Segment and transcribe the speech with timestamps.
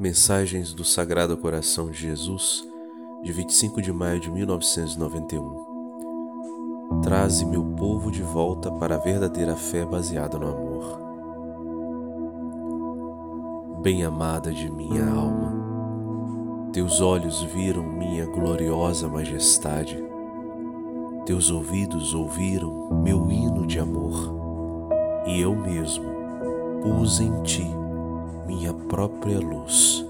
[0.00, 2.66] Mensagens do Sagrado Coração de Jesus,
[3.22, 7.02] de 25 de maio de 1991.
[7.02, 11.02] Traze meu povo de volta para a verdadeira fé baseada no amor.
[13.82, 15.52] Bem-amada de minha alma,
[16.72, 20.02] teus olhos viram minha gloriosa majestade,
[21.26, 24.34] teus ouvidos ouviram meu hino de amor,
[25.26, 26.08] e eu mesmo
[26.80, 27.79] pus em ti
[28.50, 30.04] minha própria luz,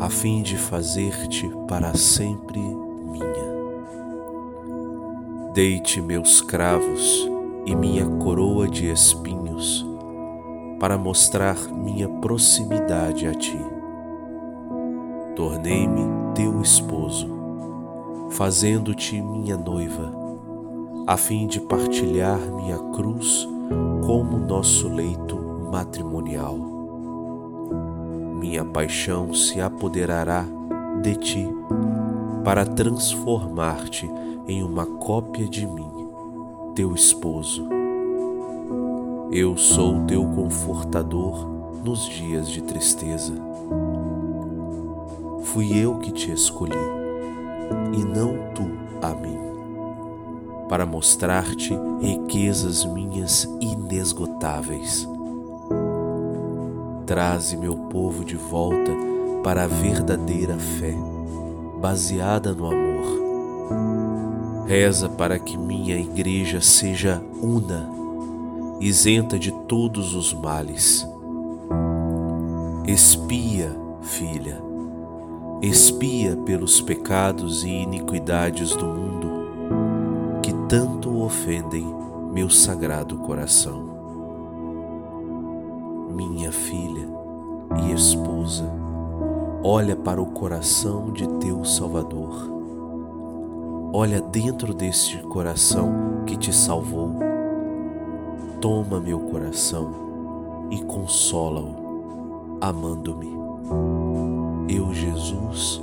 [0.00, 3.50] a fim de fazer-te para sempre minha.
[5.54, 7.30] Deite meus cravos
[7.64, 9.86] e minha coroa de espinhos,
[10.80, 13.60] para mostrar minha proximidade a ti.
[15.36, 17.28] Tornei-me teu esposo,
[18.30, 20.12] fazendo-te minha noiva,
[21.06, 23.48] a fim de partilhar minha cruz
[24.04, 25.38] como nosso leito
[25.70, 26.79] matrimonial
[28.40, 30.44] minha paixão se apoderará
[31.02, 31.48] de ti
[32.42, 34.10] para transformar-te
[34.48, 35.90] em uma cópia de mim,
[36.74, 37.68] teu esposo.
[39.30, 41.46] Eu sou teu confortador
[41.84, 43.34] nos dias de tristeza.
[45.44, 46.76] Fui eu que te escolhi,
[47.92, 48.68] e não tu
[49.02, 49.38] a mim,
[50.68, 55.08] para mostrar-te riquezas minhas inesgotáveis
[57.10, 58.92] Traze meu povo de volta
[59.42, 60.94] para a verdadeira fé,
[61.80, 64.64] baseada no amor.
[64.64, 67.90] Reza para que minha igreja seja una,
[68.78, 71.04] isenta de todos os males.
[72.86, 74.62] Espia, filha,
[75.60, 81.92] espia pelos pecados e iniquidades do mundo que tanto ofendem
[82.32, 83.89] meu sagrado coração
[86.10, 87.08] minha filha
[87.84, 88.70] e esposa,
[89.62, 92.50] olha para o coração de teu Salvador.
[93.92, 97.14] Olha dentro deste coração que te salvou.
[98.60, 103.32] Toma meu coração e consola-o, amando-me.
[104.68, 105.82] Eu, Jesus,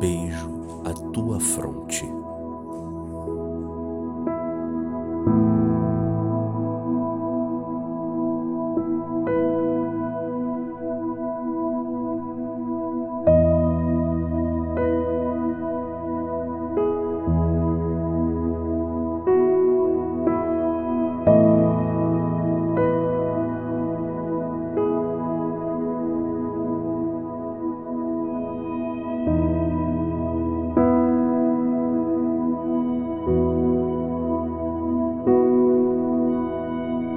[0.00, 0.50] beijo
[0.84, 2.15] a tua fronte.